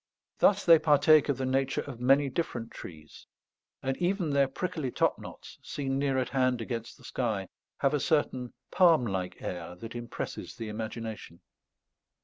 [0.39, 3.27] Thus they partake of the nature of many different trees;
[3.83, 7.47] and even their prickly top knots, seen near at hand against the sky,
[7.81, 11.41] have a certain palm like air that impresses the imagination.